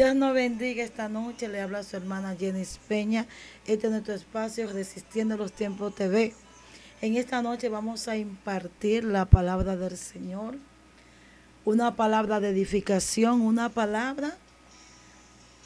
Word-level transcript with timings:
Dios 0.00 0.14
nos 0.14 0.32
bendiga 0.32 0.84
esta 0.84 1.08
noche. 1.08 1.48
Le 1.48 1.60
habla 1.60 1.82
su 1.82 1.96
hermana 1.96 2.36
Jenny 2.38 2.62
Peña. 2.86 3.26
Este 3.66 3.88
es 3.88 3.90
nuestro 3.92 4.14
espacio 4.14 4.72
Resistiendo 4.72 5.36
los 5.36 5.50
Tiempos 5.50 5.92
TV. 5.92 6.34
En 7.00 7.16
esta 7.16 7.42
noche 7.42 7.68
vamos 7.68 8.06
a 8.06 8.16
impartir 8.16 9.02
la 9.02 9.24
palabra 9.24 9.76
del 9.76 9.96
Señor. 9.96 10.54
Una 11.64 11.96
palabra 11.96 12.38
de 12.38 12.50
edificación, 12.50 13.40
una 13.40 13.70
palabra 13.70 14.36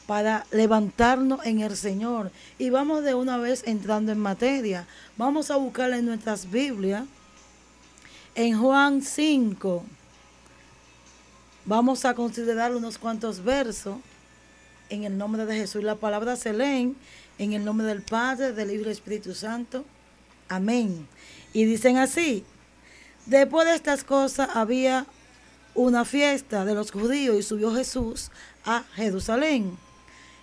para 0.07 0.47
levantarnos 0.49 1.45
en 1.45 1.61
el 1.61 1.77
Señor. 1.77 2.31
Y 2.57 2.71
vamos 2.71 3.03
de 3.03 3.13
una 3.13 3.37
vez 3.37 3.61
entrando 3.67 4.11
en 4.11 4.17
materia. 4.17 4.87
Vamos 5.15 5.51
a 5.51 5.57
buscar 5.57 5.91
en 5.91 6.07
nuestras 6.07 6.49
Biblias. 6.49 7.05
En 8.33 8.59
Juan 8.59 9.03
5. 9.03 9.83
Vamos 11.65 12.03
a 12.03 12.15
considerar 12.15 12.75
unos 12.75 12.97
cuantos 12.97 13.43
versos 13.43 13.97
en 14.93 15.03
el 15.03 15.17
nombre 15.17 15.45
de 15.45 15.55
Jesús. 15.55 15.83
La 15.83 15.95
palabra 15.95 16.35
se 16.35 16.53
leen 16.53 16.95
en 17.37 17.53
el 17.53 17.65
nombre 17.65 17.87
del 17.87 18.01
Padre, 18.01 18.53
del 18.53 18.69
Hijo 18.69 18.81
y 18.81 18.83
del 18.83 18.91
Espíritu 18.93 19.33
Santo. 19.33 19.83
Amén. 20.47 21.07
Y 21.51 21.65
dicen 21.65 21.97
así, 21.97 22.45
después 23.25 23.67
de 23.67 23.75
estas 23.75 24.03
cosas 24.03 24.49
había 24.53 25.05
una 25.75 26.05
fiesta 26.05 26.65
de 26.65 26.75
los 26.75 26.91
judíos 26.91 27.35
y 27.37 27.43
subió 27.43 27.73
Jesús 27.73 28.29
a 28.65 28.83
Jerusalén. 28.93 29.77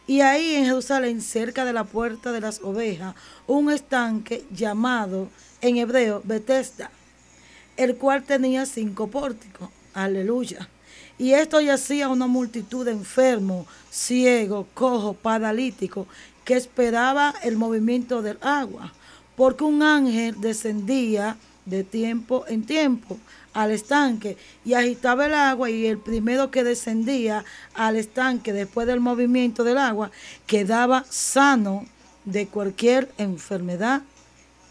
Y 0.07 0.23
ahí 0.23 0.57
en 0.57 0.65
Jerusalén, 0.65 1.21
cerca 1.21 1.65
de 1.65 1.73
la 1.73 1.85
puerta 1.85 2.33
de 2.33 2.41
las 2.41 2.61
ovejas, 2.63 3.15
un 3.47 3.71
estanque 3.71 4.45
llamado 4.51 5.29
en 5.61 5.77
hebreo 5.77 6.21
Bethesda, 6.25 6.91
el 7.77 7.97
cual 7.97 8.25
tenía 8.25 8.67
cinco 8.67 9.07
pórticos. 9.07 9.69
Aleluya. 9.95 10.69
Y 11.21 11.35
esto 11.35 11.61
yacía 11.61 12.09
una 12.09 12.27
multitud 12.27 12.87
de 12.87 12.93
enfermos, 12.93 13.67
ciegos, 13.91 14.65
cojos, 14.73 15.15
paralíticos, 15.15 16.07
que 16.47 16.55
esperaba 16.55 17.35
el 17.43 17.59
movimiento 17.59 18.23
del 18.23 18.39
agua, 18.41 18.95
porque 19.37 19.65
un 19.65 19.83
ángel 19.83 20.41
descendía 20.41 21.37
de 21.67 21.85
tiempo 21.85 22.47
en 22.49 22.65
tiempo 22.65 23.19
al 23.53 23.71
estanque 23.71 24.39
y 24.65 24.73
agitaba 24.73 25.27
el 25.27 25.35
agua 25.35 25.69
y 25.69 25.85
el 25.85 25.99
primero 25.99 26.51
que 26.51 26.65
descendía 26.65 27.45
al 27.75 27.97
estanque 27.97 28.55
después 28.55 28.87
del 28.87 29.01
movimiento 29.01 29.63
del 29.63 29.77
agua 29.77 30.11
quedaba 30.47 31.05
sano 31.11 31.85
de 32.25 32.47
cualquier 32.47 33.13
enfermedad 33.19 34.01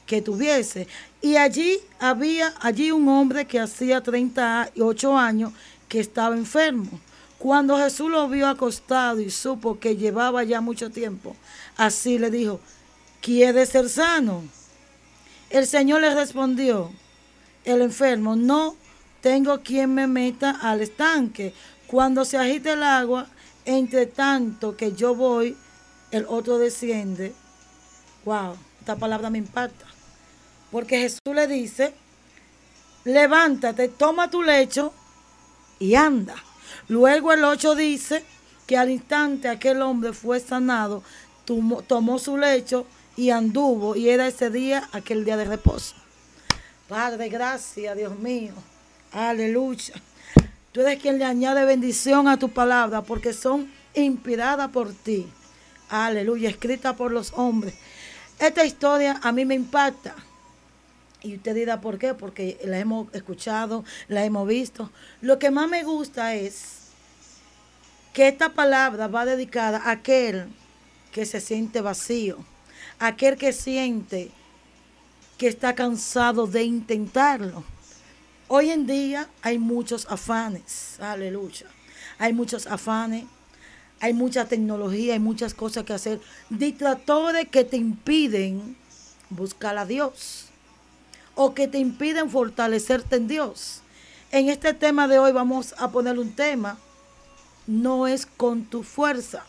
que 0.07 0.23
tuviese. 0.23 0.87
Y 1.21 1.35
allí 1.35 1.77
había 1.99 2.55
allí 2.59 2.89
un 2.89 3.07
hombre 3.07 3.45
que 3.45 3.59
hacía 3.59 4.02
38 4.02 5.15
años 5.15 5.53
que 5.89 5.99
estaba 5.99 6.37
enfermo. 6.37 7.01
Cuando 7.39 7.77
Jesús 7.77 8.09
lo 8.09 8.29
vio 8.29 8.47
acostado 8.47 9.19
y 9.19 9.29
supo 9.29 9.79
que 9.79 9.97
llevaba 9.97 10.43
ya 10.43 10.61
mucho 10.61 10.91
tiempo, 10.91 11.35
así 11.75 12.19
le 12.19 12.29
dijo, 12.29 12.59
¿quiere 13.21 13.65
ser 13.65 13.89
sano? 13.89 14.43
El 15.49 15.65
Señor 15.65 16.01
le 16.01 16.13
respondió, 16.13 16.91
el 17.65 17.81
enfermo, 17.81 18.35
no 18.35 18.75
tengo 19.21 19.61
quien 19.61 19.93
me 19.93 20.07
meta 20.07 20.51
al 20.61 20.81
estanque. 20.81 21.53
Cuando 21.87 22.23
se 22.23 22.37
agite 22.37 22.73
el 22.73 22.83
agua, 22.83 23.27
entre 23.65 24.05
tanto 24.05 24.77
que 24.77 24.93
yo 24.93 25.15
voy, 25.15 25.57
el 26.11 26.25
otro 26.27 26.57
desciende. 26.57 27.33
Wow, 28.25 28.57
esta 28.79 28.95
palabra 28.95 29.29
me 29.29 29.37
impacta. 29.37 29.85
Porque 30.71 30.99
Jesús 30.99 31.33
le 31.33 31.47
dice, 31.47 31.93
levántate, 33.05 33.87
toma 33.87 34.29
tu 34.29 34.43
lecho 34.43 34.93
y 35.80 35.95
anda. 35.95 36.35
Luego 36.88 37.33
el 37.33 37.44
8 37.44 37.75
dice 37.75 38.23
que 38.67 38.77
al 38.77 38.89
instante 38.89 39.47
aquel 39.47 39.81
hombre 39.81 40.13
fue 40.13 40.39
sanado, 40.39 41.03
tomó, 41.45 42.19
su 42.19 42.38
lecho 42.38 42.86
y 43.16 43.31
anduvo, 43.31 43.95
y 43.95 44.09
era 44.09 44.27
ese 44.27 44.49
día 44.49 44.88
aquel 44.91 45.25
día 45.25 45.38
de 45.38 45.45
reposo. 45.45 45.95
Padre, 46.88 47.30
gracias, 47.30 47.95
Dios 47.98 48.17
mío. 48.20 48.53
Aleluya. 49.11 49.95
Tú 50.71 50.81
eres 50.81 51.02
quien 51.02 51.17
le 51.17 51.26
añade 51.26 51.65
bendición 51.65 52.27
a 52.27 52.37
tu 52.37 52.49
palabra 52.49 53.02
porque 53.02 53.33
son 53.33 53.71
inspiradas 53.95 54.70
por 54.70 54.93
ti. 54.93 55.27
Aleluya, 55.89 56.49
escrita 56.49 56.95
por 56.95 57.11
los 57.11 57.33
hombres. 57.33 57.73
Esta 58.37 58.65
historia 58.65 59.20
a 59.23 59.32
mí 59.32 59.45
me 59.45 59.55
impacta 59.55 60.15
y 61.21 61.35
usted 61.35 61.55
dirá 61.55 61.81
por 61.81 61.99
qué, 61.99 62.13
porque 62.13 62.59
la 62.63 62.80
hemos 62.80 63.13
escuchado, 63.13 63.83
la 64.07 64.23
hemos 64.23 64.47
visto. 64.47 64.91
Lo 65.21 65.39
que 65.39 65.52
más 65.52 65.69
me 65.69 65.83
gusta 65.83 66.35
es 66.35 66.89
que 68.13 68.27
esta 68.27 68.53
palabra 68.53 69.07
va 69.07 69.25
dedicada 69.25 69.79
a 69.79 69.91
aquel 69.91 70.47
que 71.11 71.25
se 71.25 71.41
siente 71.41 71.81
vacío, 71.81 72.37
aquel 72.99 73.37
que 73.37 73.53
siente 73.53 74.31
que 75.37 75.47
está 75.47 75.75
cansado 75.75 76.47
de 76.47 76.63
intentarlo. 76.63 77.63
Hoy 78.47 78.71
en 78.71 78.87
día 78.87 79.29
hay 79.41 79.59
muchos 79.59 80.08
afanes, 80.09 80.99
aleluya. 80.99 81.67
Hay 82.17 82.33
muchos 82.33 82.67
afanes, 82.67 83.25
hay 83.99 84.13
mucha 84.13 84.45
tecnología, 84.45 85.13
hay 85.13 85.19
muchas 85.19 85.53
cosas 85.53 85.83
que 85.83 85.93
hacer. 85.93 86.19
Distractores 86.49 87.47
que 87.49 87.63
te 87.63 87.77
impiden 87.77 88.75
buscar 89.29 89.77
a 89.77 89.85
Dios 89.85 90.49
o 91.42 91.54
que 91.54 91.70
te 91.70 91.77
impiden 91.77 92.30
fortalecerte 92.30 93.16
en 93.16 93.30
Dios. 93.30 93.80
En 94.30 94.50
este 94.50 94.73
tema 94.73 95.08
de 95.08 95.20
hoy 95.20 95.32
vamos 95.32 95.73
a 95.77 95.89
poner 95.89 96.20
un 96.20 96.33
tema, 96.33 96.77
no 97.66 98.08
es 98.08 98.26
con 98.26 98.66
tu 98.66 98.83
fuerza. 98.83 99.45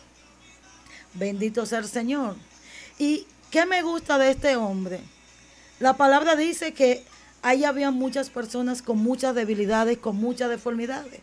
Bendito 1.15 1.65
sea 1.65 1.79
el 1.79 1.89
Señor. 1.89 2.37
¿Y 2.97 3.27
qué 3.49 3.65
me 3.65 3.81
gusta 3.81 4.17
de 4.17 4.31
este 4.31 4.55
hombre? 4.55 5.01
La 5.81 5.97
palabra 5.97 6.37
dice 6.37 6.73
que 6.73 7.03
ahí 7.41 7.65
había 7.65 7.91
muchas 7.91 8.29
personas 8.29 8.81
con 8.81 8.97
muchas 8.97 9.35
debilidades, 9.35 9.97
con 9.97 10.15
muchas 10.15 10.49
deformidades, 10.49 11.19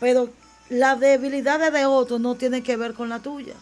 pero 0.00 0.28
las 0.70 0.98
debilidades 0.98 1.72
de 1.72 1.86
otros 1.86 2.20
no 2.20 2.34
tienen 2.34 2.64
que 2.64 2.76
ver 2.76 2.94
con 2.94 3.10
la 3.10 3.20
tuya. 3.20 3.54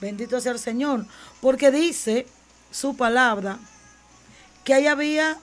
Bendito 0.00 0.40
sea 0.40 0.52
el 0.52 0.58
Señor, 0.58 1.04
porque 1.42 1.70
dice 1.70 2.26
su 2.70 2.96
palabra 2.96 3.58
que 4.64 4.74
ahí 4.74 4.86
había 4.86 5.38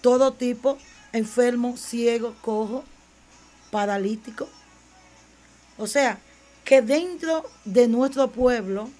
todo 0.00 0.32
tipo, 0.32 0.78
enfermo, 1.12 1.76
ciego, 1.76 2.34
cojo, 2.42 2.84
paralítico. 3.70 4.48
O 5.76 5.86
sea, 5.86 6.18
que 6.64 6.82
dentro 6.82 7.44
de 7.64 7.88
nuestro 7.88 8.30
pueblo 8.30 8.90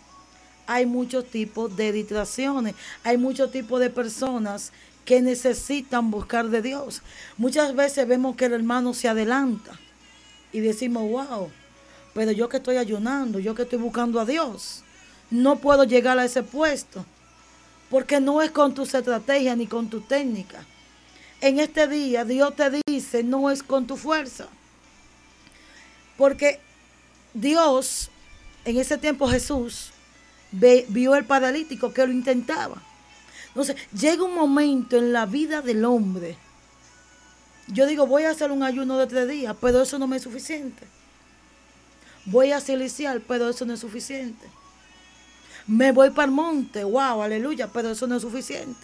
hay 0.67 0.87
muchos 0.87 1.27
tipos 1.27 1.77
de 1.77 1.93
distracciones, 1.93 2.75
hay 3.03 3.19
muchos 3.19 3.51
tipos 3.51 3.81
de 3.81 3.91
personas 3.91 4.73
que 5.05 5.21
necesitan 5.21 6.11
buscar 6.11 6.49
de 6.49 6.63
Dios. 6.63 7.03
Muchas 7.37 7.75
veces 7.75 8.09
vemos 8.09 8.37
que 8.37 8.47
el 8.47 8.55
hermano 8.55 8.95
se 8.95 9.09
adelanta 9.09 9.79
y 10.53 10.61
decimos, 10.61 11.11
wow, 11.11 11.51
pero 12.15 12.33
yo 12.33 12.49
que 12.49 12.59
estoy 12.59 12.77
ayunando, 12.77 13.39
yo 13.39 13.55
que 13.55 13.63
estoy 13.63 13.79
buscando 13.79 14.21
a 14.21 14.25
Dios, 14.25 14.83
no 15.31 15.57
puedo 15.57 15.85
llegar 15.85 16.19
a 16.19 16.25
ese 16.25 16.43
puesto. 16.43 17.05
Porque 17.91 18.21
no 18.21 18.43
es 18.43 18.51
con 18.51 18.75
tus 18.75 18.95
estrategias 18.95 19.57
ni 19.57 19.67
con 19.67 19.89
tu 19.89 20.01
técnica. 20.01 20.65
En 21.41 21.59
este 21.59 21.87
día 21.87 22.25
Dios 22.25 22.55
te 22.57 22.83
dice, 22.87 23.23
no 23.23 23.51
es 23.51 23.63
con 23.63 23.87
tu 23.87 23.97
fuerza. 23.97 24.49
Porque 26.17 26.61
Dios, 27.35 28.11
en 28.65 28.79
ese 28.79 28.99
tiempo 28.99 29.29
Jesús, 29.29 29.91
vio 30.53 31.15
el 31.15 31.25
paralítico 31.25 31.93
que 31.93 32.07
lo 32.07 32.13
intentaba. 32.13 32.83
Entonces, 33.49 33.77
llega 33.93 34.25
un 34.25 34.35
momento 34.35 34.97
en 34.97 35.13
la 35.13 35.27
vida 35.27 35.63
del 35.63 35.85
hombre. 35.85 36.37
Yo 37.69 37.87
digo, 37.87 38.07
voy 38.07 38.25
a 38.25 38.31
hacer 38.31 38.51
un 38.51 38.63
ayuno 38.63 38.99
de 38.99 39.07
tres 39.07 39.29
días, 39.29 39.57
pero 39.61 39.83
eso 39.83 39.99
no 39.99 40.07
me 40.07 40.17
es 40.17 40.23
suficiente. 40.23 40.87
Voy 42.27 42.53
a 42.53 42.61
siliciar, 42.61 43.21
pero 43.21 43.49
eso 43.49 43.65
no 43.65 43.75
es 43.75 43.81
suficiente. 43.81 44.47
Me 45.67 45.93
voy 45.93 46.11
para 46.11 46.27
el 46.27 46.33
monte, 46.33 46.85
wow, 46.85 47.23
aleluya, 47.23 47.69
pero 47.69 47.91
eso 47.91 48.07
no 48.07 48.17
es 48.17 48.23
suficiente. 48.23 48.81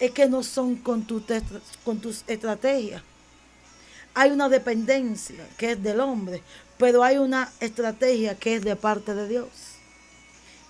Es 0.00 0.12
que 0.12 0.28
no 0.28 0.42
son 0.42 0.76
con, 0.76 1.06
con 1.84 1.98
tus 1.98 2.24
estrategias. 2.26 3.02
Hay 4.14 4.30
una 4.30 4.48
dependencia 4.48 5.46
que 5.58 5.72
es 5.72 5.82
del 5.82 6.00
hombre, 6.00 6.42
pero 6.78 7.04
hay 7.04 7.18
una 7.18 7.52
estrategia 7.60 8.34
que 8.34 8.56
es 8.56 8.64
de 8.64 8.76
parte 8.76 9.14
de 9.14 9.28
Dios. 9.28 9.48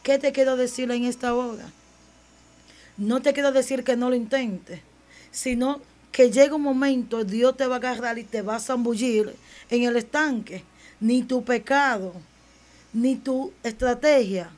¿Qué 0.03 0.19
te 0.19 0.33
quiero 0.33 0.57
decir 0.57 0.91
en 0.91 1.05
esta 1.05 1.35
hora? 1.35 1.71
No 2.97 3.23
te 3.23 3.33
quiero 3.33 3.53
decir 3.53 3.85
que 3.85 3.97
no 3.97 4.11
lo 4.11 4.17
intentes, 4.17 4.81
sino 5.31 5.81
que 6.11 6.31
llega 6.31 6.57
un 6.57 6.63
momento, 6.63 7.25
Dios 7.25 7.57
te 7.57 7.67
va 7.67 7.77
a 7.77 7.79
agarrar 7.79 8.19
y 8.19 8.25
te 8.25 8.43
va 8.43 8.57
a 8.57 8.61
zambullir 8.61 9.35
en 9.71 9.85
el 9.85 9.97
estanque. 9.97 10.65
Ni 11.01 11.23
tu 11.23 11.45
pecado, 11.45 12.15
ni 12.93 13.17
tu 13.17 13.53
estrategia 13.63 14.51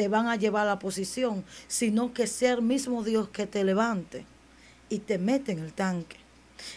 te 0.00 0.08
van 0.08 0.28
a 0.28 0.36
llevar 0.36 0.62
a 0.62 0.70
la 0.70 0.78
posición, 0.78 1.44
sino 1.68 2.14
que 2.14 2.26
sea 2.26 2.54
el 2.54 2.62
mismo 2.62 3.04
Dios 3.04 3.28
que 3.28 3.46
te 3.46 3.64
levante 3.64 4.24
y 4.88 5.00
te 5.00 5.18
mete 5.18 5.52
en 5.52 5.58
el 5.58 5.74
tanque. 5.74 6.16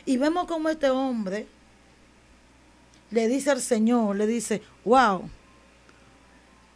Y 0.05 0.17
vemos 0.17 0.45
como 0.45 0.67
este 0.67 0.89
hombre 0.89 1.47
le 3.11 3.29
dice 3.29 3.51
al 3.51 3.61
Señor, 3.61 4.17
le 4.17 4.27
dice, 4.27 4.61
wow, 4.83 5.29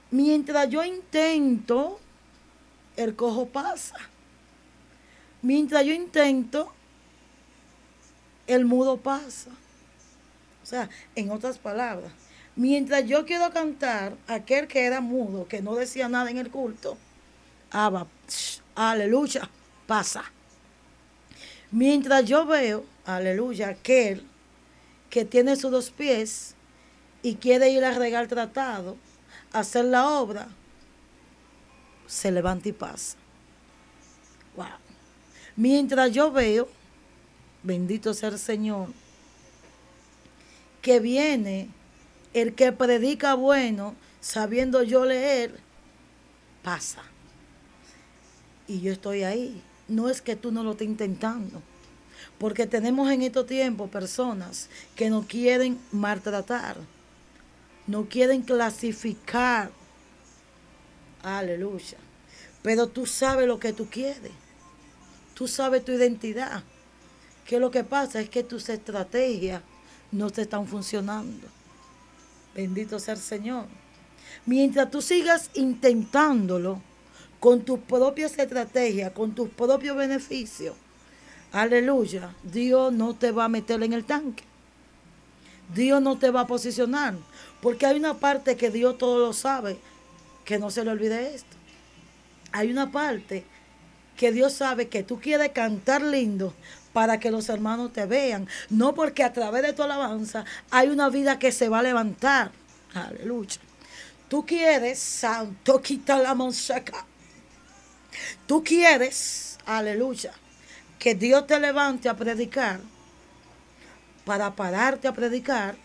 mientras 0.10 0.70
yo 0.70 0.86
intento, 0.86 2.00
el 2.96 3.14
cojo 3.18 3.48
pasa. 3.48 3.98
Mientras 5.42 5.84
yo 5.84 5.92
intento, 5.92 6.72
el 8.48 8.64
mudo 8.64 8.96
pasa. 8.96 9.52
O 10.64 10.66
sea, 10.66 10.90
en 11.14 11.30
otras 11.30 11.58
palabras, 11.58 12.14
mientras 12.58 13.06
yo 13.06 13.26
quiero 13.26 13.52
cantar, 13.52 14.18
aquel 14.28 14.68
que 14.68 14.86
era 14.86 15.00
mudo, 15.00 15.48
que 15.48 15.62
no 15.62 15.76
decía 15.76 16.10
nada 16.10 16.30
en 16.30 16.38
el 16.38 16.50
culto, 16.50 16.98
aleluya, 18.76 19.50
pasa. 19.86 20.26
Mientras 21.72 22.26
yo 22.26 22.46
veo, 22.46 22.84
aleluya, 23.06 23.70
aquel 23.70 24.26
que 25.10 25.24
tiene 25.24 25.56
sus 25.56 25.72
dos 25.72 25.92
pies 25.92 26.56
y 27.22 27.36
quiere 27.36 27.70
ir 27.70 27.86
a 27.86 27.92
regar 27.92 28.28
tratado, 28.28 28.98
hacer 29.54 29.86
la 29.86 30.10
obra, 30.10 30.50
se 32.08 32.32
levanta 32.32 32.70
y 32.70 32.74
pasa. 32.74 33.18
Wow. 34.56 34.66
Mientras 35.56 36.12
yo 36.12 36.32
veo, 36.32 36.68
bendito 37.64 38.14
sea 38.14 38.30
el 38.30 38.40
Señor, 38.40 38.90
que 40.82 41.00
viene 41.00 41.70
el 42.42 42.56
que 42.56 42.72
predica 42.72 43.34
bueno, 43.36 43.96
sabiendo 44.20 44.84
yo 44.84 45.06
leer, 45.06 45.60
pasa. 46.64 47.04
Y 48.68 48.82
yo 48.82 48.92
estoy 48.92 49.24
ahí. 49.24 49.62
No 49.88 50.10
es 50.10 50.22
que 50.22 50.36
tú 50.36 50.52
no 50.52 50.64
lo 50.64 50.72
estés 50.72 50.88
intentando. 50.88 51.62
Porque 52.38 52.68
tenemos 52.68 53.10
en 53.10 53.22
estos 53.22 53.48
tiempos 53.48 53.90
personas 53.90 54.70
que 54.96 55.10
no 55.10 55.26
quieren 55.26 55.80
maltratar, 55.92 56.78
no 57.88 58.06
quieren 58.10 58.42
clasificar. 58.42 59.72
Aleluya. 61.24 61.98
Pero 62.62 62.88
tú 62.88 63.06
sabes 63.06 63.48
lo 63.48 63.60
que 63.60 63.74
tú 63.74 63.88
quieres. 63.90 64.34
Tú 65.34 65.48
sabes 65.48 65.86
tu 65.86 65.94
identidad. 65.94 66.64
Que 67.46 67.60
lo 67.60 67.72
que 67.72 67.84
pasa 67.84 68.20
es 68.20 68.30
que 68.30 68.44
tus 68.44 68.68
estrategias 68.70 69.62
no 70.12 70.30
te 70.30 70.42
están 70.42 70.68
funcionando. 70.68 71.48
Bendito 72.58 72.98
sea 72.98 73.14
el 73.14 73.20
Señor. 73.20 73.66
Mientras 74.48 74.90
tú 74.90 75.00
sigas 75.04 75.52
intentándolo 75.54 76.82
con 77.40 77.62
tus 77.62 77.78
propias 77.78 78.36
estrategias, 78.40 79.12
con 79.12 79.36
tus 79.36 79.48
propios 79.50 79.96
beneficios, 79.96 80.76
aleluya, 81.52 82.34
Dios 82.42 82.92
no 82.92 83.14
te 83.14 83.32
va 83.32 83.46
a 83.46 83.48
meter 83.48 83.84
en 83.84 83.94
el 83.94 84.06
tanque. 84.06 84.44
Dios 85.76 86.02
no 86.02 86.18
te 86.18 86.32
va 86.32 86.42
a 86.42 86.48
posicionar. 86.48 87.14
Porque 87.62 87.86
hay 87.86 87.96
una 87.96 88.16
parte 88.16 88.58
que 88.58 88.72
Dios 88.72 88.98
todo 88.98 89.20
lo 89.20 89.34
sabe, 89.34 89.78
que 90.44 90.58
no 90.58 90.72
se 90.72 90.84
le 90.84 90.90
olvide 90.90 91.36
esto. 91.36 91.56
Hay 92.54 92.72
una 92.72 92.92
parte 92.92 93.46
que 94.16 94.32
Dios 94.32 94.54
sabe 94.54 94.88
que 94.88 95.04
tú 95.04 95.20
quieres 95.20 95.52
cantar 95.52 96.02
lindo 96.02 96.56
para 96.98 97.20
que 97.20 97.30
los 97.30 97.48
hermanos 97.50 97.94
te 97.94 98.08
vean. 98.08 98.48
No 98.72 98.96
porque 98.96 99.24
a 99.24 99.32
través 99.32 99.62
de 99.62 99.72
tu 99.72 99.84
alabanza 99.84 100.46
hay 100.72 100.90
una 100.90 101.10
vida 101.10 101.38
que 101.38 101.52
se 101.52 101.70
va 101.70 101.78
a 101.78 101.84
levantar. 101.84 102.50
Aleluya. 102.92 103.58
Tú 104.28 104.44
quieres, 104.48 104.98
santo, 104.98 105.80
quita 105.80 106.18
la 106.18 106.34
monseca. 106.34 107.06
Tú 108.48 108.64
quieres, 108.64 109.60
aleluya, 109.68 110.34
que 110.98 111.14
Dios 111.14 111.46
te 111.46 111.60
levante 111.60 112.10
a 112.10 112.18
predicar 112.18 112.80
para 114.26 114.56
pararte 114.56 115.08
a 115.08 115.14
predicar 115.14 115.76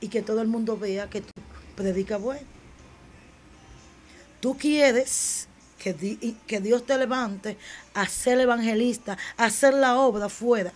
y 0.00 0.08
que 0.08 0.20
todo 0.20 0.42
el 0.42 0.48
mundo 0.48 0.76
vea 0.76 1.08
que 1.08 1.20
tú 1.20 1.30
predicas 1.76 2.20
bueno. 2.20 2.48
Tú 4.40 4.58
quieres 4.58 5.46
que, 5.82 6.34
que, 6.46 6.60
Dios 6.60 6.86
te 6.86 6.96
levante 6.96 7.58
a 7.94 8.06
ser 8.06 8.40
evangelista, 8.40 9.18
a 9.36 9.46
hacer 9.46 9.74
la 9.74 9.98
obra 9.98 10.28
fuera, 10.28 10.72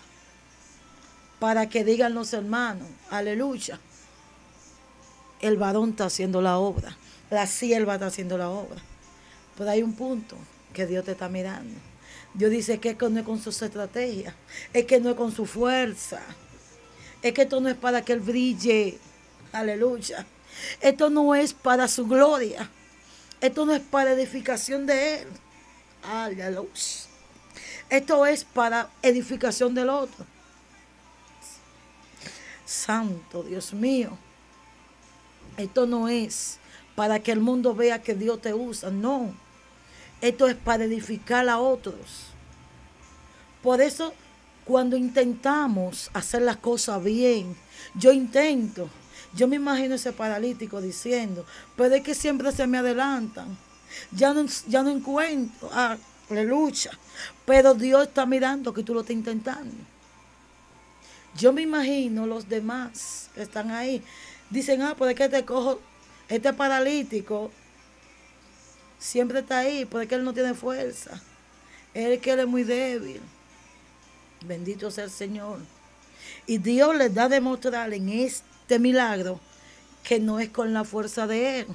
para 1.38 1.68
que 1.68 1.84
digan 1.84 2.14
los 2.14 2.32
hermanos, 2.32 2.88
aleluya, 3.10 3.78
el 5.40 5.56
varón 5.56 5.90
está 5.90 6.06
haciendo 6.06 6.42
la 6.42 6.58
obra, 6.58 6.96
la 7.30 7.46
sierva 7.46 7.94
está 7.94 8.06
haciendo 8.06 8.36
la 8.36 8.50
obra. 8.50 8.80
Pero 9.56 9.70
hay 9.70 9.82
un 9.82 9.94
punto 9.94 10.36
que 10.72 10.86
Dios 10.86 11.04
te 11.04 11.12
está 11.12 11.28
mirando. 11.28 11.74
Dios 12.34 12.50
dice 12.50 12.78
que 12.78 12.96
no 13.08 13.20
es 13.20 13.24
con 13.24 13.40
sus 13.40 13.62
estrategias, 13.62 14.34
es 14.72 14.84
que 14.84 15.00
no 15.00 15.10
es 15.10 15.16
con 15.16 15.32
su 15.32 15.46
fuerza, 15.46 16.20
es 17.22 17.32
que 17.32 17.42
esto 17.42 17.60
no 17.60 17.68
es 17.68 17.76
para 17.76 18.02
que 18.02 18.12
Él 18.12 18.20
brille, 18.20 18.98
aleluya. 19.52 20.26
Esto 20.80 21.10
no 21.10 21.34
es 21.34 21.52
para 21.52 21.86
su 21.88 22.06
gloria, 22.06 22.68
esto 23.40 23.66
no 23.66 23.74
es 23.74 23.82
para 23.82 24.12
edificación 24.12 24.86
de 24.86 25.22
Él. 25.22 25.28
Esto 27.88 28.26
es 28.26 28.44
para 28.44 28.90
edificación 29.02 29.74
del 29.74 29.90
otro. 29.90 30.24
Santo 32.64 33.42
Dios 33.42 33.72
mío. 33.72 34.16
Esto 35.56 35.86
no 35.86 36.08
es 36.08 36.58
para 36.94 37.20
que 37.20 37.32
el 37.32 37.40
mundo 37.40 37.74
vea 37.74 38.02
que 38.02 38.14
Dios 38.14 38.40
te 38.40 38.54
usa, 38.54 38.90
no. 38.90 39.34
Esto 40.20 40.48
es 40.48 40.56
para 40.56 40.84
edificar 40.84 41.48
a 41.48 41.58
otros. 41.58 42.26
Por 43.62 43.80
eso, 43.80 44.14
cuando 44.64 44.96
intentamos 44.96 46.10
hacer 46.14 46.42
las 46.42 46.56
cosas 46.56 47.02
bien, 47.02 47.56
yo 47.94 48.12
intento, 48.12 48.88
yo 49.36 49.46
me 49.46 49.56
imagino 49.56 49.94
ese 49.94 50.12
paralítico 50.12 50.80
diciendo, 50.80 51.44
pero 51.76 51.94
es 51.94 52.02
que 52.02 52.14
siempre 52.14 52.50
se 52.52 52.66
me 52.66 52.78
adelantan. 52.78 53.56
Ya 54.10 54.34
no, 54.34 54.44
ya 54.66 54.82
no 54.82 54.90
encuentro, 54.90 55.70
aleluya. 56.28 56.90
Pero 57.44 57.74
Dios 57.74 58.08
está 58.08 58.26
mirando 58.26 58.74
que 58.74 58.82
tú 58.82 58.94
lo 58.94 59.00
estás 59.00 59.14
intentando. 59.14 59.74
Yo 61.36 61.52
me 61.52 61.62
imagino 61.62 62.26
los 62.26 62.48
demás 62.48 63.28
que 63.34 63.42
están 63.42 63.70
ahí 63.70 64.02
Dicen, 64.50 64.82
ah, 64.82 64.94
pues 64.96 65.10
es 65.10 65.16
que 65.16 65.28
te 65.28 65.44
cojo, 65.44 65.80
este 66.28 66.52
paralítico 66.52 67.50
siempre 68.98 69.40
está 69.40 69.58
ahí, 69.58 69.84
porque 69.84 70.14
él 70.14 70.24
no 70.24 70.32
tiene 70.32 70.54
fuerza. 70.54 71.20
Es 71.94 72.20
que 72.20 72.32
él 72.32 72.40
es 72.40 72.46
muy 72.46 72.62
débil. 72.62 73.20
Bendito 74.44 74.90
sea 74.90 75.04
el 75.04 75.10
Señor. 75.10 75.58
Y 76.46 76.58
Dios 76.58 76.94
les 76.94 77.12
da 77.12 77.24
a 77.24 77.28
demostrar 77.28 77.92
en 77.92 78.08
este 78.08 78.46
milagro 78.78 79.40
que 80.02 80.20
no 80.20 80.38
es 80.38 80.48
con 80.50 80.72
la 80.72 80.84
fuerza 80.84 81.26
de 81.26 81.60
Él. 81.60 81.66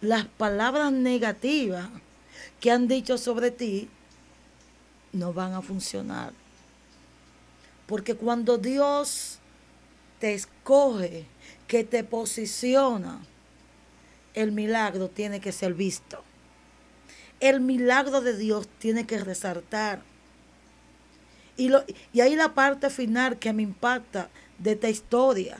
Las 0.00 0.26
palabras 0.26 0.92
negativas 0.92 1.88
que 2.60 2.70
han 2.70 2.88
dicho 2.88 3.16
sobre 3.18 3.50
ti 3.50 3.88
no 5.12 5.32
van 5.32 5.54
a 5.54 5.62
funcionar. 5.62 6.32
Porque 7.86 8.14
cuando 8.14 8.58
Dios 8.58 9.38
te 10.18 10.34
escoge, 10.34 11.26
que 11.66 11.84
te 11.84 12.04
posiciona, 12.04 13.20
el 14.34 14.52
milagro 14.52 15.08
tiene 15.08 15.40
que 15.40 15.52
ser 15.52 15.74
visto. 15.74 16.22
El 17.40 17.60
milagro 17.60 18.20
de 18.20 18.36
Dios 18.36 18.68
tiene 18.78 19.06
que 19.06 19.18
resaltar. 19.18 20.02
Y, 21.56 21.68
lo, 21.68 21.84
y 22.12 22.20
ahí 22.20 22.34
la 22.34 22.54
parte 22.54 22.90
final 22.90 23.38
que 23.38 23.52
me 23.52 23.62
impacta 23.62 24.28
de 24.58 24.72
esta 24.72 24.88
historia. 24.88 25.58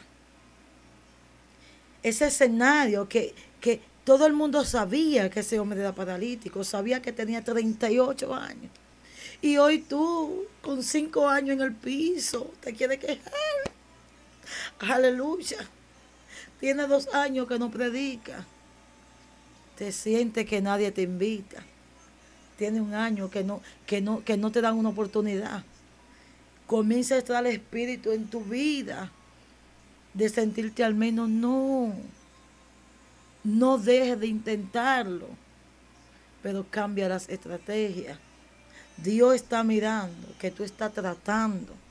Ese 2.05 2.27
escenario 2.27 3.09
que, 3.09 3.35
que 3.63 3.81
todo 4.05 4.27
el 4.27 4.35
mundo 4.35 4.63
sabía 4.67 5.31
que 5.31 5.41
ese 5.41 5.59
hombre 5.59 5.81
era 5.81 5.95
paralítico, 5.95 6.63
sabía 6.63 7.01
que 7.01 7.13
tenía 7.13 7.43
38 7.43 8.35
años. 8.35 8.71
Y 9.41 9.57
hoy 9.57 9.79
tú, 9.79 10.45
con 10.61 10.83
5 10.83 11.29
años 11.29 11.57
en 11.57 11.63
el 11.63 11.73
piso, 11.73 12.53
te 12.61 12.75
quieres 12.75 12.99
quejar. 12.99 13.33
Aleluya. 14.81 15.67
Tiene 16.61 16.87
dos 16.87 17.09
años 17.15 17.49
que 17.49 17.59
no 17.59 17.71
predica. 17.71 18.45
Te 19.79 19.91
siente 19.91 20.45
que 20.45 20.61
nadie 20.61 20.93
te 20.93 21.03
invita. 21.03 21.65
Tiene 22.59 22.83
un 22.83 22.93
año 22.93 23.31
que 23.31 23.45
no, 23.45 23.63
que 23.87 24.03
no, 24.03 24.23
que 24.23 24.37
no 24.37 24.53
te 24.53 24.61
dan 24.61 24.77
una 24.77 24.91
oportunidad. 24.91 25.65
Comienza 26.67 27.15
a 27.15 27.19
estar 27.19 27.47
el 27.47 27.53
espíritu 27.55 28.13
en 28.13 28.27
tu 28.27 28.41
vida 28.43 29.11
de 30.15 30.29
sentirte 30.29 30.83
al 30.83 30.95
menos 30.95 31.29
no. 31.29 31.93
No 33.43 33.77
dejes 33.77 34.19
de 34.19 34.27
intentarlo, 34.27 35.29
pero 36.43 36.65
cambia 36.71 37.09
las 37.09 37.29
estrategias. 37.29 38.19
Dios 38.97 39.35
está 39.35 39.63
mirando 39.63 40.29
que 40.39 40.51
tú 40.51 40.65
estás 40.65 40.93
tratando 40.93 41.85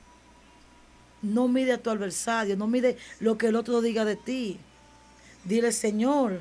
no 1.24 1.48
mide 1.48 1.72
a 1.72 1.78
tu 1.78 1.90
adversario, 1.90 2.56
no 2.56 2.66
mide 2.66 2.96
lo 3.18 3.38
que 3.38 3.48
el 3.48 3.56
otro 3.56 3.80
diga 3.80 4.04
de 4.04 4.16
ti. 4.16 4.58
Dile, 5.44 5.72
Señor, 5.72 6.40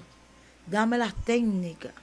dame 0.67 0.97
las 0.97 1.15
técnicas. 1.25 1.93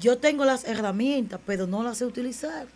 Yo 0.00 0.18
tengo 0.18 0.44
las 0.44 0.64
herramientas, 0.64 1.40
pero 1.44 1.66
no 1.66 1.82
las 1.82 1.98
sé 1.98 2.06
utilizar. 2.06 2.66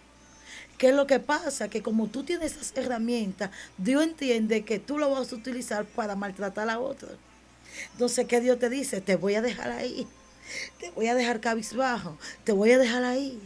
¿Qué 0.78 0.90
es 0.90 0.94
lo 0.94 1.06
que 1.06 1.18
pasa? 1.18 1.68
Que 1.68 1.82
como 1.82 2.06
tú 2.06 2.22
tienes 2.22 2.52
esas 2.52 2.72
herramientas, 2.76 3.50
Dios 3.76 4.02
entiende 4.02 4.64
que 4.64 4.78
tú 4.78 4.98
lo 4.98 5.10
vas 5.10 5.32
a 5.32 5.36
utilizar 5.36 5.84
para 5.84 6.14
maltratar 6.14 6.70
a 6.70 6.78
otros. 6.78 7.12
Entonces, 7.92 8.26
¿qué 8.26 8.40
Dios 8.40 8.58
te 8.58 8.70
dice? 8.70 9.00
Te 9.00 9.16
voy 9.16 9.34
a 9.34 9.42
dejar 9.42 9.70
ahí. 9.70 10.06
Te 10.78 10.90
voy 10.92 11.08
a 11.08 11.14
dejar 11.14 11.40
cabizbajo. 11.40 12.16
Te 12.44 12.52
voy 12.52 12.70
a 12.70 12.78
dejar 12.78 13.04
ahí. 13.04 13.40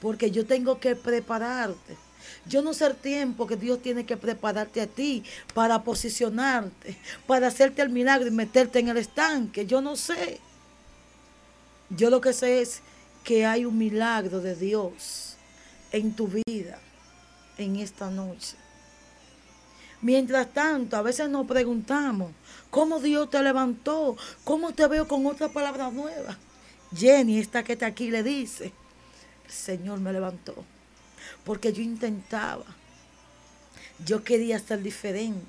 Porque 0.00 0.30
yo 0.30 0.46
tengo 0.46 0.80
que 0.80 0.96
prepararte. 0.96 1.96
Yo 2.46 2.62
no 2.62 2.74
sé 2.74 2.86
el 2.86 2.96
tiempo 2.96 3.46
que 3.46 3.56
Dios 3.56 3.80
tiene 3.80 4.04
que 4.04 4.16
prepararte 4.16 4.80
a 4.80 4.86
ti 4.86 5.24
para 5.54 5.82
posicionarte, 5.82 6.96
para 7.26 7.48
hacerte 7.48 7.82
el 7.82 7.90
milagro 7.90 8.26
y 8.26 8.30
meterte 8.30 8.80
en 8.80 8.88
el 8.88 8.96
estanque. 8.96 9.66
Yo 9.66 9.80
no 9.80 9.96
sé. 9.96 10.40
Yo 11.90 12.10
lo 12.10 12.20
que 12.20 12.32
sé 12.32 12.60
es 12.60 12.80
que 13.22 13.46
hay 13.46 13.64
un 13.64 13.78
milagro 13.78 14.40
de 14.40 14.54
Dios 14.56 15.33
en 15.94 16.12
tu 16.12 16.26
vida 16.26 16.80
en 17.56 17.76
esta 17.76 18.10
noche. 18.10 18.56
Mientras 20.02 20.52
tanto, 20.52 20.96
a 20.96 21.02
veces 21.02 21.28
nos 21.28 21.46
preguntamos, 21.46 22.32
¿cómo 22.68 22.98
Dios 22.98 23.30
te 23.30 23.40
levantó? 23.42 24.16
¿Cómo 24.42 24.72
te 24.72 24.88
veo 24.88 25.06
con 25.06 25.24
otra 25.26 25.48
palabra 25.48 25.90
nueva? 25.92 26.36
Jenny, 26.94 27.38
esta 27.38 27.62
que 27.62 27.74
está 27.74 27.86
aquí, 27.86 28.10
le 28.10 28.24
dice, 28.24 28.72
el 29.46 29.50
Señor 29.52 30.00
me 30.00 30.12
levantó, 30.12 30.64
porque 31.44 31.72
yo 31.72 31.80
intentaba, 31.80 32.64
yo 34.04 34.24
quería 34.24 34.58
ser 34.58 34.82
diferente, 34.82 35.46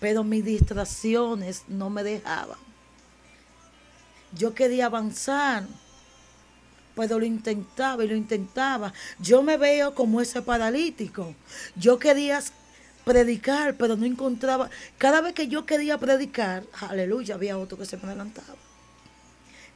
pero 0.00 0.24
mis 0.24 0.42
distracciones 0.42 1.64
no 1.68 1.90
me 1.90 2.02
dejaban. 2.02 2.58
Yo 4.32 4.54
quería 4.54 4.86
avanzar, 4.86 5.66
pero 6.96 7.18
lo 7.20 7.26
intentaba 7.26 8.02
y 8.02 8.08
lo 8.08 8.16
intentaba. 8.16 8.92
Yo 9.20 9.42
me 9.42 9.58
veo 9.58 9.94
como 9.94 10.20
ese 10.20 10.40
paralítico. 10.42 11.34
Yo 11.76 11.98
quería 11.98 12.42
predicar, 13.04 13.76
pero 13.76 13.96
no 13.96 14.06
encontraba. 14.06 14.70
Cada 14.96 15.20
vez 15.20 15.34
que 15.34 15.46
yo 15.46 15.66
quería 15.66 15.98
predicar, 15.98 16.64
aleluya, 16.80 17.34
había 17.34 17.58
otro 17.58 17.76
que 17.76 17.84
se 17.84 17.98
me 17.98 18.04
adelantaba. 18.04 18.56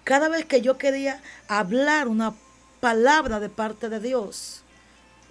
Cada 0.02 0.30
vez 0.30 0.46
que 0.46 0.62
yo 0.62 0.78
quería 0.78 1.22
hablar 1.46 2.08
una 2.08 2.34
palabra 2.80 3.38
de 3.38 3.50
parte 3.50 3.90
de 3.90 4.00
Dios, 4.00 4.62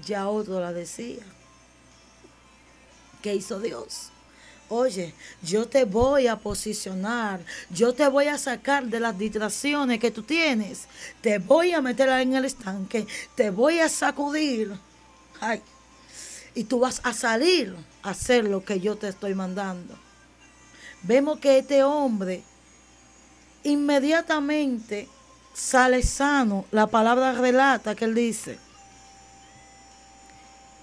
ya 0.06 0.30
otro 0.30 0.62
la 0.62 0.72
decía. 0.72 1.24
¿Qué 3.24 3.34
hizo 3.34 3.60
Dios? 3.60 4.12
Oye, 4.70 5.16
yo 5.42 5.68
te 5.68 5.84
voy 5.84 6.28
a 6.28 6.36
posicionar, 6.36 7.42
yo 7.72 7.94
te 7.94 8.08
voy 8.08 8.28
a 8.28 8.38
sacar 8.38 8.86
de 8.86 9.00
las 9.00 9.18
distracciones 9.18 10.00
que 10.00 10.12
tú 10.12 10.22
tienes, 10.22 10.88
te 11.22 11.40
voy 11.40 11.72
a 11.72 11.82
meter 11.82 12.08
en 12.10 12.36
el 12.36 12.46
estanque, 12.46 13.08
te 13.34 13.50
voy 13.50 13.80
a 13.80 13.90
sacudir. 13.90 14.72
Ay, 15.42 15.62
y 16.54 16.66
tú 16.66 16.80
vas 16.80 17.02
a 17.04 17.14
salir 17.14 17.76
a 18.04 18.12
hacer 18.12 18.46
lo 18.46 18.64
que 18.64 18.80
yo 18.80 18.96
te 18.96 19.08
estoy 19.08 19.34
mandando. 19.34 19.98
Vemos 21.02 21.40
que 21.40 21.60
este 21.60 21.84
hombre 21.84 22.44
inmediatamente 23.64 25.08
sale 25.54 26.04
sano. 26.04 26.66
La 26.72 26.88
palabra 26.88 27.34
relata 27.34 27.96
que 27.96 28.06
él 28.06 28.16
dice. 28.16 28.58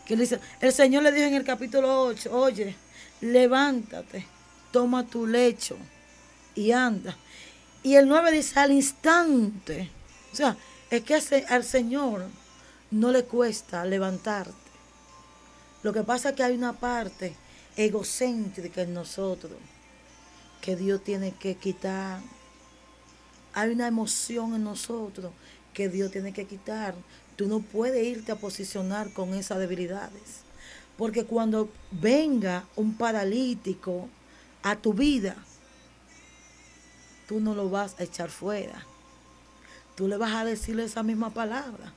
Que 0.07 0.15
él 0.15 0.21
dice, 0.21 0.41
el 0.61 0.73
Señor 0.73 1.03
le 1.03 1.13
dijo 1.13 1.27
en 1.27 1.35
el 1.35 1.45
capítulo 1.45 2.05
8, 2.05 2.31
oye, 2.33 2.77
levántate, 3.21 4.27
toma 4.73 5.07
tu 5.07 5.27
lecho 5.27 5.77
y 6.55 6.73
anda. 6.73 7.17
Y 7.83 7.95
el 7.95 8.09
9 8.09 8.33
dice, 8.33 8.59
al 8.59 8.73
instante. 8.73 9.91
O 10.33 10.37
sea, 10.37 10.57
es 10.91 11.03
que 11.03 11.15
al 11.49 11.65
Señor 11.65 12.27
no 12.91 13.13
le 13.13 13.25
cuesta 13.25 13.85
levantarte. 13.85 14.55
Lo 15.83 15.93
que 15.93 16.03
pasa 16.03 16.31
es 16.31 16.35
que 16.35 16.43
hay 16.43 16.55
una 16.55 16.73
parte 16.73 17.37
egocéntrica 17.77 18.83
en 18.83 18.95
nosotros 18.95 19.59
que 20.61 20.75
Dios 20.75 21.05
tiene 21.05 21.33
que 21.33 21.55
quitar. 21.55 22.21
Hay 23.53 23.71
una 23.71 23.87
emoción 23.87 24.55
en 24.55 24.65
nosotros 24.65 25.33
que 25.73 25.89
Dios 25.89 26.11
tiene 26.11 26.33
que 26.33 26.47
quitar. 26.47 26.95
Tú 27.37 27.47
no 27.47 27.61
puedes 27.61 28.05
irte 28.05 28.33
a 28.33 28.37
posicionar 28.37 29.13
con 29.13 29.35
esas 29.35 29.59
debilidades. 29.59 30.46
Porque 30.97 31.25
cuando 31.25 31.69
venga 31.91 32.65
un 32.77 32.95
paralítico 32.95 34.09
a 34.63 34.77
tu 34.77 34.95
vida, 34.95 35.37
tú 37.29 37.41
no 37.41 37.55
lo 37.55 37.69
vas 37.69 37.99
a 37.99 38.05
echar 38.05 38.31
fuera. 38.31 38.85
Tú 39.95 40.09
le 40.09 40.17
vas 40.17 40.35
a 40.35 40.45
decirle 40.45 40.85
esa 40.85 41.03
misma 41.03 41.31
palabra 41.31 41.93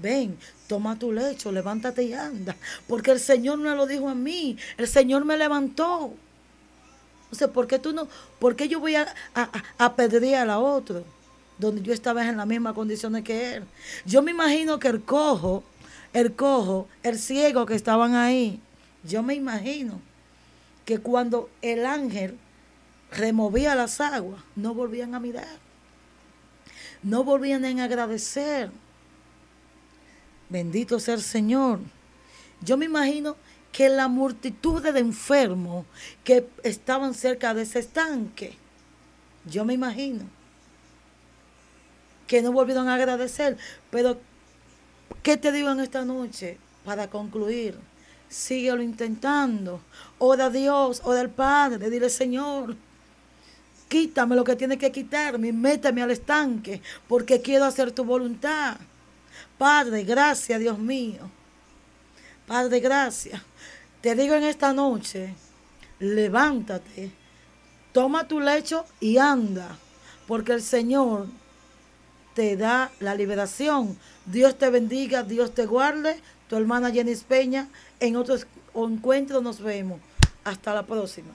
ven, 0.00 0.38
toma 0.66 0.98
tu 0.98 1.12
lecho, 1.12 1.52
levántate 1.52 2.02
y 2.04 2.12
anda. 2.12 2.56
Porque 2.86 3.10
el 3.10 3.20
Señor 3.20 3.58
me 3.58 3.74
lo 3.74 3.86
dijo 3.86 4.08
a 4.08 4.14
mí, 4.14 4.56
el 4.76 4.88
Señor 4.88 5.24
me 5.24 5.36
levantó. 5.36 6.14
O 7.30 7.34
sea, 7.34 7.48
¿por 7.48 7.66
qué 7.66 7.78
tú 7.78 7.92
no, 7.92 8.08
por 8.38 8.56
qué 8.56 8.68
yo 8.68 8.80
voy 8.80 8.96
a, 8.96 9.14
a, 9.34 9.62
a 9.78 9.86
a 9.86 10.44
la 10.44 10.58
otra? 10.58 11.02
Donde 11.58 11.82
yo 11.82 11.92
estaba 11.92 12.26
en 12.26 12.36
las 12.36 12.46
mismas 12.46 12.74
condiciones 12.74 13.22
que 13.22 13.56
él. 13.56 13.64
Yo 14.06 14.22
me 14.22 14.30
imagino 14.30 14.78
que 14.78 14.88
el 14.88 15.02
cojo, 15.02 15.62
el 16.12 16.34
cojo, 16.34 16.88
el 17.02 17.18
ciego 17.18 17.66
que 17.66 17.74
estaban 17.74 18.14
ahí, 18.14 18.60
yo 19.04 19.22
me 19.22 19.34
imagino 19.34 20.00
que 20.84 20.98
cuando 20.98 21.48
el 21.62 21.86
ángel 21.86 22.38
removía 23.10 23.74
las 23.74 24.00
aguas, 24.00 24.42
no 24.56 24.74
volvían 24.74 25.14
a 25.14 25.20
mirar. 25.20 25.58
No 27.02 27.24
volvían 27.24 27.64
a 27.64 27.84
agradecer 27.84 28.70
Bendito 30.50 30.98
sea 30.98 31.14
el 31.14 31.22
Señor. 31.22 31.78
Yo 32.60 32.76
me 32.76 32.84
imagino 32.84 33.36
que 33.72 33.88
la 33.88 34.08
multitud 34.08 34.82
de 34.82 34.98
enfermos 34.98 35.86
que 36.24 36.46
estaban 36.64 37.14
cerca 37.14 37.54
de 37.54 37.62
ese 37.62 37.78
estanque, 37.78 38.56
yo 39.46 39.64
me 39.64 39.74
imagino 39.74 40.24
que 42.26 42.42
no 42.42 42.52
volvieron 42.52 42.88
a 42.88 42.96
agradecer. 42.96 43.56
Pero, 43.90 44.20
¿qué 45.22 45.36
te 45.36 45.52
digo 45.52 45.70
en 45.70 45.80
esta 45.80 46.04
noche 46.04 46.58
para 46.84 47.08
concluir? 47.08 47.78
Síguelo 48.28 48.82
intentando. 48.82 49.80
Ora 50.18 50.46
a 50.46 50.50
Dios, 50.50 51.00
ora 51.04 51.20
al 51.20 51.30
Padre, 51.30 51.90
dile 51.90 52.08
Señor, 52.08 52.76
quítame 53.88 54.36
lo 54.36 54.44
que 54.44 54.56
tiene 54.56 54.78
que 54.78 54.92
quitarme 54.92 55.48
y 55.48 55.52
méteme 55.52 56.02
al 56.02 56.12
estanque 56.12 56.80
porque 57.08 57.40
quiero 57.40 57.64
hacer 57.64 57.92
tu 57.92 58.04
voluntad. 58.04 58.76
Padre, 59.58 60.04
gracias, 60.04 60.60
Dios 60.60 60.78
mío. 60.78 61.28
Padre, 62.46 62.80
gracias. 62.80 63.42
Te 64.00 64.14
digo 64.14 64.34
en 64.34 64.44
esta 64.44 64.72
noche, 64.72 65.34
levántate, 65.98 67.12
toma 67.92 68.26
tu 68.26 68.40
lecho 68.40 68.86
y 68.98 69.18
anda, 69.18 69.76
porque 70.26 70.52
el 70.52 70.62
Señor 70.62 71.26
te 72.34 72.56
da 72.56 72.90
la 73.00 73.14
liberación. 73.14 73.98
Dios 74.30 74.56
te 74.56 74.70
bendiga, 74.70 75.22
Dios 75.22 75.54
te 75.54 75.66
guarde. 75.66 76.20
Tu 76.48 76.56
hermana 76.56 76.90
Jenny 76.90 77.14
Peña, 77.16 77.68
en 78.00 78.16
otro 78.16 78.36
encuentro 78.74 79.40
nos 79.40 79.60
vemos. 79.60 80.00
Hasta 80.44 80.74
la 80.74 80.84
próxima. 80.84 81.30